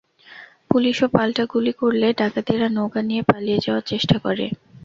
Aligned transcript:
পুলিশও 0.69 1.07
পাল্টা 1.15 1.43
গুলি 1.51 1.73
করলে 1.81 2.07
ডাকাতেরা 2.19 2.67
নৌকা 2.69 3.01
নিয়ে 3.09 3.23
পালিয়ে 3.29 3.63
যাওয়ার 3.65 3.85
চেষ্টা 3.91 4.15
করে। 4.25 4.45